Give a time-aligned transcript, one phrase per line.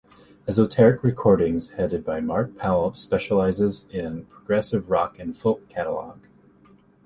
[0.47, 6.25] Esoteric Recordings, headed by Mark Powell, specialises in progressive rock and folk catalogue.